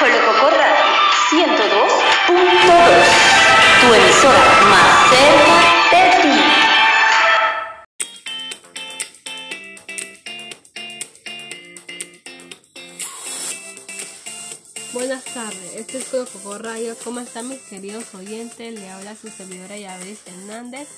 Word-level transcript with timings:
Colococorra 0.00 0.66
102.2, 1.28 1.90
tu 3.82 3.94
emisora 3.94 4.44
más 4.70 5.10
cerca 5.10 5.56
de. 5.90 6.30
Buenas 14.94 15.24
tardes, 15.24 15.74
este 15.76 15.98
es 15.98 16.04
Coco 16.06 16.56
Radio. 16.56 16.96
¿Cómo 17.04 17.20
están 17.20 17.50
mis 17.50 17.60
queridos 17.60 18.14
oyentes? 18.14 18.72
Le 18.72 18.88
habla 18.88 19.14
su 19.14 19.28
servidora 19.28 19.76
Yabelis 19.76 20.20
Hernández. 20.26 20.88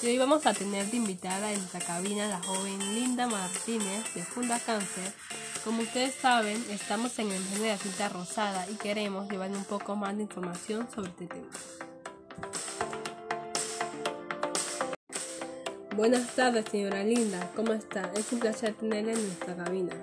Y 0.00 0.06
hoy 0.06 0.18
vamos 0.18 0.46
a 0.46 0.54
tener 0.54 0.86
de 0.86 0.96
invitada 0.96 1.50
en 1.50 1.58
nuestra 1.58 1.80
cabina 1.80 2.26
a 2.26 2.28
la 2.28 2.40
joven 2.40 2.78
Linda 2.94 3.26
Martínez 3.26 4.14
de 4.14 4.22
Funda 4.22 4.60
Cáncer. 4.60 5.12
Como 5.64 5.80
ustedes 5.80 6.14
saben, 6.14 6.62
estamos 6.68 7.18
en 7.18 7.30
el 7.30 7.40
mes 7.40 7.58
de 7.58 7.68
la 7.68 7.78
cinta 7.78 8.10
rosada 8.10 8.66
y 8.70 8.74
queremos 8.74 9.30
llevarle 9.30 9.56
un 9.56 9.64
poco 9.64 9.96
más 9.96 10.14
de 10.14 10.24
información 10.24 10.86
sobre 10.94 11.08
este 11.08 11.26
tema. 11.26 11.48
Buenas 15.96 16.28
tardes, 16.34 16.66
señora 16.70 17.02
Linda. 17.02 17.50
¿Cómo 17.56 17.72
está? 17.72 18.12
Es 18.14 18.30
un 18.30 18.40
placer 18.40 18.74
tenerla 18.74 19.12
en 19.12 19.26
nuestra 19.26 19.56
cabina. 19.56 19.94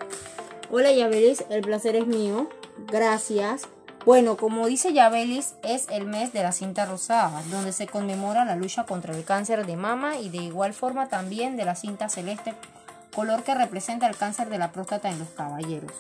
Hola 0.72 0.92
Yabelis, 0.92 1.46
el 1.52 1.62
placer 1.62 1.96
es 1.96 2.08
mío. 2.08 2.50
Gracias. 2.88 3.68
Bueno, 4.04 4.38
como 4.38 4.66
dice 4.66 4.94
Yabelis, 4.94 5.54
es 5.62 5.88
el 5.90 6.08
mes 6.08 6.34
de 6.34 6.42
la 6.42 6.54
cinta 6.54 6.88
rosada, 6.88 7.44
donde 7.52 7.72
se 7.72 7.86
conmemora 7.86 8.46
la 8.46 8.56
lucha 8.56 8.88
contra 8.88 9.16
el 9.16 9.24
cáncer 9.24 9.68
de 9.68 9.76
mama 9.76 10.18
y 10.18 10.30
de 10.30 10.40
igual 10.40 10.74
forma 10.74 11.08
también 11.08 11.56
de 11.56 11.66
la 11.66 11.76
cinta 11.76 12.10
celeste, 12.10 12.56
color 13.14 13.44
que 13.44 13.56
representa 13.56 14.08
el 14.08 14.16
cáncer 14.16 14.50
de 14.50 14.58
la 14.58 14.72
próstata 14.72 15.10
en 15.10 15.20
los 15.20 15.30
caballeros. 15.30 15.92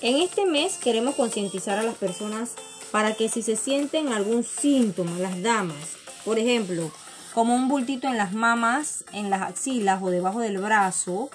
En 0.00 0.16
este 0.16 0.46
mes 0.46 0.76
queremos 0.76 1.16
concientizar 1.16 1.78
a 1.78 1.82
las 1.82 1.96
personas 1.96 2.52
para 2.92 3.14
que 3.14 3.28
si 3.28 3.42
se 3.42 3.56
sienten 3.56 4.12
algún 4.12 4.44
síntoma, 4.44 5.18
las 5.18 5.42
damas, 5.42 5.96
por 6.24 6.38
ejemplo, 6.38 6.90
como 7.34 7.54
un 7.54 7.68
bultito 7.68 8.06
en 8.06 8.16
las 8.16 8.32
mamas, 8.32 9.04
en 9.12 9.28
las 9.28 9.42
axilas 9.42 10.00
o 10.02 10.10
debajo 10.10 10.40
del 10.40 10.58
brazo, 10.58 11.30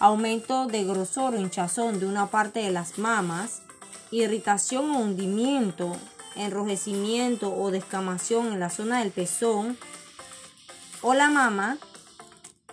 aumento 0.00 0.66
de 0.66 0.84
grosor 0.84 1.34
o 1.34 1.40
hinchazón 1.40 2.00
de 2.00 2.06
una 2.06 2.26
parte 2.26 2.60
de 2.60 2.70
las 2.70 2.98
mamas, 2.98 3.62
irritación 4.10 4.90
o 4.90 4.98
hundimiento, 4.98 5.96
enrojecimiento 6.36 7.54
o 7.54 7.70
descamación 7.70 8.48
en 8.48 8.60
la 8.60 8.70
zona 8.70 9.00
del 9.00 9.12
pezón 9.12 9.78
o 11.02 11.14
la 11.14 11.30
mama, 11.30 11.78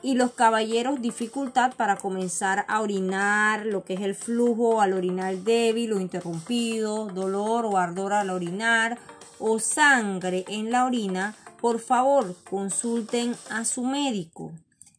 y 0.01 0.15
los 0.15 0.31
caballeros 0.31 1.01
dificultad 1.01 1.73
para 1.73 1.97
comenzar 1.97 2.65
a 2.67 2.81
orinar, 2.81 3.65
lo 3.65 3.83
que 3.83 3.95
es 3.95 4.01
el 4.01 4.15
flujo 4.15 4.81
al 4.81 4.93
orinar 4.93 5.35
débil 5.37 5.93
o 5.93 5.99
interrumpido, 5.99 7.07
dolor 7.07 7.65
o 7.65 7.77
ardor 7.77 8.13
al 8.13 8.29
orinar 8.29 8.97
o 9.39 9.59
sangre 9.59 10.45
en 10.47 10.71
la 10.71 10.85
orina, 10.85 11.35
por 11.59 11.79
favor 11.79 12.35
consulten 12.49 13.35
a 13.49 13.65
su 13.65 13.83
médico. 13.83 14.51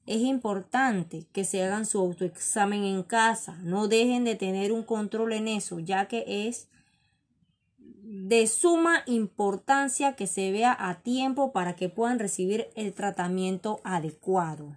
Es 0.06 0.22
importante 0.22 1.26
que 1.32 1.44
se 1.44 1.62
hagan 1.62 1.84
su 1.84 1.98
autoexamen 1.98 2.84
en 2.84 3.02
casa. 3.02 3.56
No 3.62 3.88
dejen 3.88 4.24
de 4.24 4.36
tener 4.36 4.72
un 4.72 4.82
control 4.82 5.34
en 5.34 5.48
eso, 5.48 5.80
ya 5.80 6.06
que 6.08 6.24
es 6.48 6.66
de 8.10 8.46
suma 8.46 9.02
importancia 9.04 10.16
que 10.16 10.26
se 10.26 10.50
vea 10.50 10.74
a 10.78 11.02
tiempo 11.02 11.52
para 11.52 11.76
que 11.76 11.90
puedan 11.90 12.18
recibir 12.18 12.68
el 12.74 12.94
tratamiento 12.94 13.82
adecuado. 13.84 14.74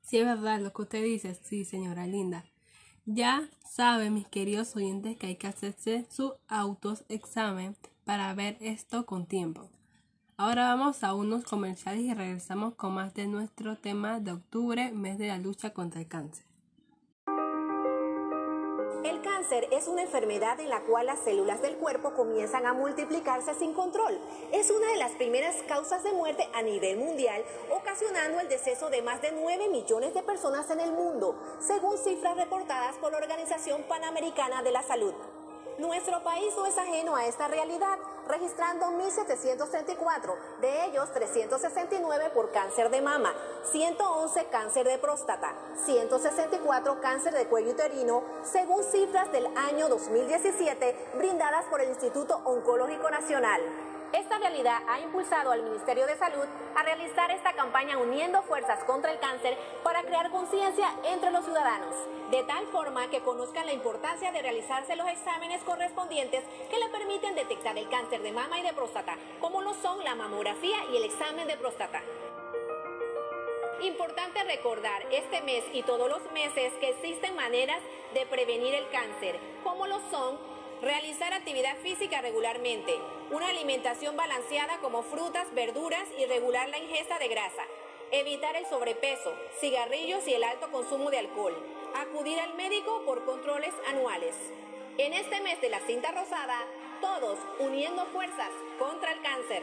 Sí, 0.00 0.16
es 0.16 0.24
verdad 0.24 0.58
lo 0.60 0.72
que 0.72 0.82
usted 0.82 1.04
dice, 1.04 1.34
sí, 1.34 1.66
señora 1.66 2.06
Linda. 2.06 2.46
Ya 3.04 3.50
saben, 3.68 4.14
mis 4.14 4.26
queridos 4.26 4.74
oyentes, 4.74 5.18
que 5.18 5.26
hay 5.26 5.36
que 5.36 5.48
hacerse 5.48 6.06
su 6.08 6.32
autoexamen 6.48 7.76
para 8.06 8.32
ver 8.32 8.56
esto 8.60 9.04
con 9.04 9.26
tiempo. 9.26 9.68
Ahora 10.38 10.74
vamos 10.74 11.04
a 11.04 11.12
unos 11.12 11.44
comerciales 11.44 12.04
y 12.04 12.14
regresamos 12.14 12.74
con 12.74 12.94
más 12.94 13.12
de 13.12 13.26
nuestro 13.26 13.76
tema 13.76 14.18
de 14.18 14.32
octubre, 14.32 14.92
mes 14.92 15.18
de 15.18 15.28
la 15.28 15.36
lucha 15.36 15.74
contra 15.74 16.00
el 16.00 16.08
cáncer. 16.08 16.46
Cáncer 19.44 19.68
es 19.72 19.88
una 19.88 20.02
enfermedad 20.02 20.58
en 20.60 20.70
la 20.70 20.80
cual 20.80 21.04
las 21.06 21.18
células 21.18 21.60
del 21.60 21.76
cuerpo 21.76 22.14
comienzan 22.14 22.64
a 22.66 22.72
multiplicarse 22.72 23.52
sin 23.54 23.74
control. 23.74 24.18
Es 24.52 24.70
una 24.70 24.88
de 24.88 24.96
las 24.96 25.12
primeras 25.12 25.56
causas 25.68 26.02
de 26.02 26.12
muerte 26.12 26.48
a 26.54 26.62
nivel 26.62 26.96
mundial, 26.96 27.44
ocasionando 27.70 28.40
el 28.40 28.48
deceso 28.48 28.88
de 28.88 29.02
más 29.02 29.20
de 29.20 29.32
9 29.32 29.68
millones 29.68 30.14
de 30.14 30.22
personas 30.22 30.70
en 30.70 30.80
el 30.80 30.92
mundo, 30.92 31.38
según 31.60 31.98
cifras 31.98 32.36
reportadas 32.36 32.96
por 32.96 33.12
la 33.12 33.18
Organización 33.18 33.82
Panamericana 33.82 34.62
de 34.62 34.72
la 34.72 34.82
Salud. 34.82 35.12
Nuestro 35.78 36.22
país 36.22 36.54
no 36.56 36.66
es 36.66 36.78
ajeno 36.78 37.16
a 37.16 37.26
esta 37.26 37.48
realidad, 37.48 37.98
registrando 38.28 38.86
1.734, 38.86 40.36
de 40.60 40.84
ellos 40.84 41.12
369 41.12 42.30
por 42.32 42.52
cáncer 42.52 42.90
de 42.90 43.02
mama, 43.02 43.34
111 43.72 44.46
cáncer 44.46 44.86
de 44.86 44.98
próstata, 44.98 45.52
164 45.84 47.00
cáncer 47.00 47.34
de 47.34 47.46
cuello 47.46 47.72
uterino, 47.72 48.22
según 48.44 48.84
cifras 48.84 49.32
del 49.32 49.46
año 49.56 49.88
2017 49.88 51.10
brindadas 51.16 51.64
por 51.64 51.80
el 51.80 51.88
Instituto 51.88 52.40
Oncológico 52.44 53.10
Nacional. 53.10 53.60
Esta 54.14 54.38
realidad 54.38 54.78
ha 54.88 55.00
impulsado 55.00 55.50
al 55.50 55.64
Ministerio 55.64 56.06
de 56.06 56.16
Salud 56.16 56.46
a 56.76 56.82
realizar 56.84 57.32
esta 57.32 57.52
campaña 57.54 57.98
uniendo 57.98 58.44
fuerzas 58.44 58.84
contra 58.84 59.10
el 59.10 59.18
cáncer 59.18 59.58
para 59.82 60.04
crear 60.04 60.30
conciencia 60.30 60.88
entre 61.02 61.32
los 61.32 61.44
ciudadanos, 61.44 61.96
de 62.30 62.44
tal 62.44 62.64
forma 62.68 63.10
que 63.10 63.22
conozcan 63.22 63.66
la 63.66 63.72
importancia 63.72 64.30
de 64.30 64.40
realizarse 64.40 64.94
los 64.94 65.08
exámenes 65.08 65.64
correspondientes 65.64 66.44
que 66.70 66.78
le 66.78 66.88
permiten 66.90 67.34
detectar 67.34 67.76
el 67.76 67.88
cáncer 67.88 68.22
de 68.22 68.30
mama 68.30 68.60
y 68.60 68.62
de 68.62 68.72
próstata, 68.72 69.16
como 69.40 69.62
lo 69.62 69.74
son 69.74 70.04
la 70.04 70.14
mamografía 70.14 70.76
y 70.92 70.96
el 70.96 71.06
examen 71.06 71.48
de 71.48 71.56
próstata. 71.56 72.00
Importante 73.82 74.44
recordar 74.44 75.02
este 75.10 75.42
mes 75.42 75.64
y 75.72 75.82
todos 75.82 76.08
los 76.08 76.30
meses 76.30 76.72
que 76.74 76.90
existen 76.90 77.34
maneras 77.34 77.80
de 78.14 78.24
prevenir 78.26 78.76
el 78.76 78.88
cáncer, 78.90 79.40
como 79.64 79.88
lo 79.88 79.98
son 80.08 80.53
Realizar 80.84 81.32
actividad 81.32 81.78
física 81.78 82.20
regularmente, 82.20 82.94
una 83.30 83.48
alimentación 83.48 84.18
balanceada 84.18 84.76
como 84.82 85.02
frutas, 85.02 85.46
verduras 85.54 86.06
y 86.18 86.26
regular 86.26 86.68
la 86.68 86.76
ingesta 86.76 87.18
de 87.18 87.28
grasa. 87.28 87.62
Evitar 88.12 88.54
el 88.54 88.66
sobrepeso, 88.66 89.34
cigarrillos 89.60 90.28
y 90.28 90.34
el 90.34 90.44
alto 90.44 90.70
consumo 90.70 91.10
de 91.10 91.20
alcohol. 91.20 91.56
Acudir 91.94 92.38
al 92.38 92.52
médico 92.56 93.02
por 93.06 93.24
controles 93.24 93.72
anuales. 93.88 94.34
En 94.98 95.14
este 95.14 95.40
mes 95.40 95.58
de 95.62 95.70
la 95.70 95.80
cinta 95.86 96.12
rosada, 96.12 96.58
todos 97.00 97.38
uniendo 97.60 98.04
fuerzas 98.12 98.50
contra 98.78 99.12
el 99.12 99.22
cáncer. 99.22 99.62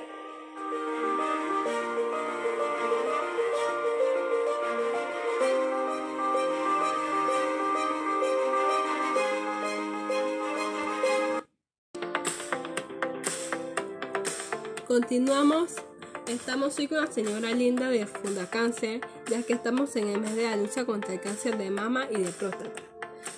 Continuamos. 14.91 15.75
Estamos 16.28 16.78
hoy 16.78 16.90
con 16.90 16.97
la 16.97 17.09
señora 17.09 17.52
Linda 17.52 17.88
de 17.88 18.06
Funda 18.06 18.50
Cáncer, 18.50 19.00
ya 19.29 19.41
que 19.41 19.53
estamos 19.53 19.96
en 19.96 20.09
el 20.09 20.19
mes 20.19 20.35
de 20.35 20.44
la 20.44 20.57
lucha 20.57 20.84
contra 20.84 21.13
el 21.13 21.22
cáncer 21.22 21.57
de 21.57 21.72
mama 21.72 22.07
y 22.12 22.19
de 22.19 22.29
próstata. 22.29 22.81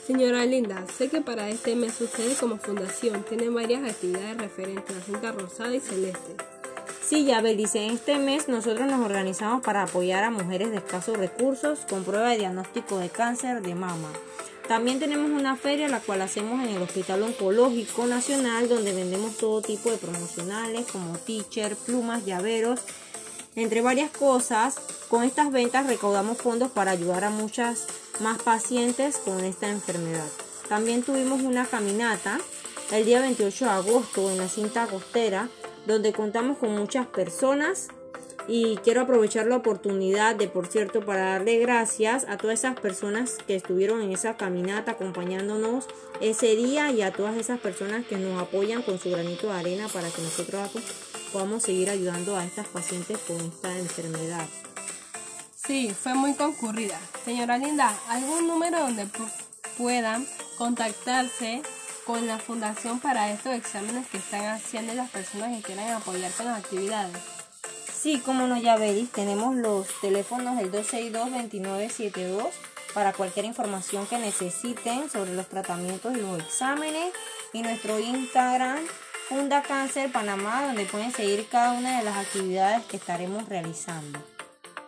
Señora 0.04 0.48
Linda, 0.48 0.84
sé 0.98 1.10
que 1.10 1.22
para 1.22 1.50
este 1.50 1.76
mes 1.76 2.02
ustedes 2.02 2.40
como 2.40 2.58
fundación 2.58 3.22
tienen 3.22 3.54
varias 3.54 3.88
actividades 3.88 4.36
referentes 4.36 4.98
a 4.98 5.02
cinta 5.02 5.32
rosada 5.32 5.76
y 5.76 5.80
celeste. 5.80 6.38
Sí, 7.06 7.24
ya 7.24 7.40
dice, 7.44 7.86
en 7.86 7.92
este 7.92 8.18
mes 8.18 8.48
nosotros 8.48 8.88
nos 8.88 9.06
organizamos 9.06 9.62
para 9.62 9.84
apoyar 9.84 10.24
a 10.24 10.32
mujeres 10.32 10.72
de 10.72 10.78
escasos 10.78 11.20
recursos 11.20 11.82
con 11.88 12.04
prueba 12.04 12.30
de 12.30 12.40
diagnóstico 12.40 12.98
de 12.98 13.10
cáncer 13.10 13.62
de 13.62 13.76
mama. 13.76 14.10
También 14.68 15.00
tenemos 15.00 15.30
una 15.30 15.56
feria 15.56 15.90
la 15.90 16.00
cual 16.00 16.22
hacemos 16.22 16.64
en 16.64 16.76
el 16.76 16.82
Hospital 16.82 17.24
Oncológico 17.24 18.06
Nacional 18.06 18.70
donde 18.70 18.94
vendemos 18.94 19.38
todo 19.38 19.62
tipo 19.62 19.92
de 19.92 19.98
promocionales 19.98 20.86
como 20.88 21.18
teacher, 21.18 21.76
plumas, 21.76 22.26
llaveros, 22.26 22.80
entre 23.56 23.82
varias 23.82 24.10
cosas. 24.10 24.76
Con 25.10 25.24
estas 25.24 25.52
ventas 25.52 25.88
recaudamos 25.88 26.38
fondos 26.38 26.72
para 26.72 26.92
ayudar 26.92 27.26
a 27.26 27.30
muchas 27.30 27.88
más 28.22 28.42
pacientes 28.42 29.18
con 29.18 29.44
esta 29.44 29.70
enfermedad. 29.70 30.28
También 30.70 31.04
tuvimos 31.04 31.42
una 31.42 31.66
caminata 31.66 32.40
el 32.92 33.06
día 33.06 33.20
28 33.20 33.66
de 33.66 33.72
agosto 33.72 34.32
en 34.32 34.38
la 34.38 34.48
cinta 34.48 34.88
costera 34.88 35.50
donde 35.86 36.14
contamos 36.14 36.58
con 36.58 36.76
muchas 36.76 37.06
personas 37.08 37.90
y 38.48 38.78
quiero 38.78 39.02
aprovechar 39.02 39.48
la 39.48 39.56
oportunidad 39.58 40.36
de, 40.36 40.48
por 40.48 40.68
cierto, 40.68 41.02
para 41.06 41.26
darle 41.32 41.58
gracias 41.60 42.26
a 42.28 42.38
todas 42.38 42.60
esas 42.60 42.80
personas 42.80 43.38
que 43.48 43.56
estuvieron 43.56 44.02
en 44.02 44.12
esa 44.12 44.36
caminata 44.38 44.92
acompañándonos 44.92 45.86
ese 46.22 46.56
día 46.56 46.92
y 46.92 47.02
a 47.02 47.12
todas 47.12 47.38
esas 47.38 47.60
personas 47.60 48.06
que 48.06 48.18
nos 48.18 48.42
apoyan 48.42 48.82
con 48.82 49.00
su 49.00 49.10
granito 49.12 49.48
de 49.48 49.60
arena 49.60 49.88
para 49.88 50.10
que 50.10 50.22
nosotros 50.22 50.70
podamos 51.32 51.64
seguir 51.64 51.90
ayudando 51.90 52.36
a 52.38 52.46
estas 52.46 52.68
pacientes 52.68 53.18
con 53.20 53.38
esta 53.40 53.78
enfermedad. 53.78 54.46
Sí, 55.66 55.94
fue 55.98 56.14
muy 56.14 56.34
concurrida. 56.34 57.00
Señora 57.24 57.58
Linda, 57.58 57.98
¿algún 58.10 58.48
número 58.48 58.80
donde 58.80 59.06
pu- 59.06 59.32
puedan 59.78 60.28
contactarse 60.58 61.62
con 62.06 62.28
la 62.28 62.38
fundación 62.38 63.00
para 63.00 63.32
estos 63.32 63.54
exámenes 63.54 64.06
que 64.10 64.18
están 64.18 64.46
haciendo 64.46 64.94
las 64.94 65.10
personas 65.10 65.56
que 65.56 65.64
quieran 65.64 65.90
apoyar 65.94 66.32
con 66.34 66.48
las 66.48 66.60
actividades? 66.60 67.16
Sí, 68.04 68.20
como 68.20 68.48
no, 68.48 68.58
ya 68.58 68.76
veis, 68.76 69.10
tenemos 69.14 69.56
los 69.56 69.88
teléfonos 70.02 70.58
del 70.58 70.70
262-2972 70.74 72.50
para 72.94 73.14
cualquier 73.14 73.46
información 73.46 74.06
que 74.08 74.18
necesiten 74.18 75.10
sobre 75.10 75.34
los 75.34 75.48
tratamientos 75.48 76.14
y 76.14 76.20
los 76.20 76.38
exámenes. 76.38 77.14
Y 77.54 77.62
nuestro 77.62 77.98
Instagram, 78.00 78.80
Funda 79.30 79.62
Cáncer 79.62 80.12
Panamá, 80.12 80.66
donde 80.66 80.84
pueden 80.84 81.14
seguir 81.14 81.48
cada 81.50 81.72
una 81.72 82.00
de 82.00 82.04
las 82.04 82.18
actividades 82.18 82.86
que 82.88 82.98
estaremos 82.98 83.48
realizando. 83.48 84.20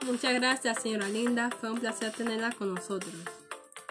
Muchas 0.05 0.33
gracias, 0.33 0.81
señora 0.81 1.07
Linda. 1.07 1.51
Fue 1.61 1.71
un 1.71 1.79
placer 1.79 2.11
tenerla 2.11 2.51
con 2.51 2.75
nosotros. 2.75 3.13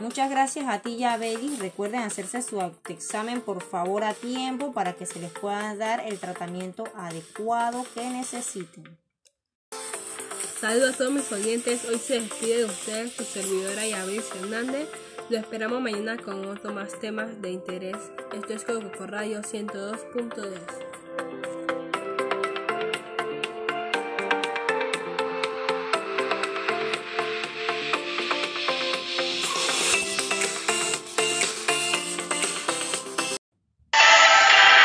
Muchas 0.01 0.29
gracias 0.29 0.67
a 0.69 0.81
ti, 0.81 0.99
Yabeli. 0.99 1.57
Recuerden 1.57 2.03
hacerse 2.03 2.43
su 2.43 2.61
autoexamen 2.61 3.41
por 3.41 3.63
favor 3.63 4.05
a 4.05 4.13
tiempo 4.13 4.75
para 4.75 4.93
que 4.93 5.07
se 5.07 5.19
les 5.19 5.33
pueda 5.33 5.75
dar 5.77 6.01
el 6.01 6.19
tratamiento 6.19 6.85
adecuado 6.95 7.87
que 7.95 8.05
necesiten. 8.11 9.03
Saludos 10.65 10.95
a 10.95 10.97
todos 10.97 11.13
mis 11.13 11.31
oyentes. 11.31 11.85
Hoy 11.85 11.99
se 11.99 12.21
despide 12.21 12.61
de 12.61 12.65
ustedes 12.65 13.13
su 13.13 13.23
servidora 13.23 13.87
Yabris 13.87 14.25
Hernández. 14.35 14.89
Lo 15.29 15.37
esperamos 15.37 15.83
mañana 15.83 16.17
con 16.17 16.43
otros 16.47 16.73
más 16.73 16.99
temas 17.01 17.43
de 17.43 17.51
interés. 17.51 17.99
Esto 18.33 18.55
es 18.55 18.65
Coco 18.65 19.07
Radio 19.07 19.43
102.2. 19.43 20.33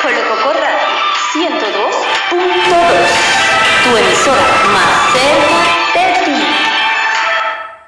Colococo 0.01 0.53
Radio 0.59 0.89
102.2. 1.31 3.29
Tu 3.85 3.95
emisora 3.95 4.43
más 4.73 5.48